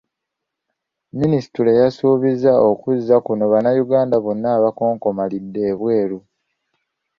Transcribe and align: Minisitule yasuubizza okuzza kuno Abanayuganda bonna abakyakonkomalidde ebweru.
Minisitule 1.19 1.71
yasuubizza 1.81 2.51
okuzza 2.69 3.15
kuno 3.25 3.41
Abanayuganda 3.47 4.15
bonna 4.25 4.49
abakyakonkomalidde 4.57 5.59
ebweru. 5.71 6.19